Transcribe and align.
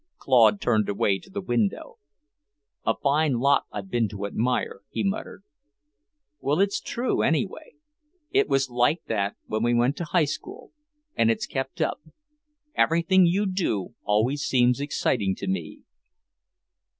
Claude 0.17 0.59
turned 0.59 0.89
away 0.89 1.19
to 1.19 1.29
the 1.29 1.41
window. 1.43 1.99
"A 2.87 2.95
fine 2.95 3.33
lot 3.33 3.65
I've 3.71 3.91
been 3.91 4.07
to 4.09 4.25
admire," 4.25 4.81
he 4.89 5.03
muttered. 5.03 5.43
"Well, 6.39 6.59
it's 6.59 6.81
true, 6.81 7.21
anyway. 7.21 7.73
It 8.31 8.49
was 8.49 8.67
like 8.67 9.03
that 9.05 9.35
when 9.45 9.61
we 9.61 9.75
went 9.75 9.95
to 9.97 10.05
High 10.05 10.25
School, 10.25 10.71
and 11.15 11.29
it's 11.29 11.45
kept 11.45 11.81
up. 11.81 12.01
Everything 12.73 13.27
you 13.27 13.45
do 13.45 13.93
always 14.03 14.41
seems 14.41 14.79
exciting 14.79 15.35
to 15.35 15.45
me." 15.47 15.83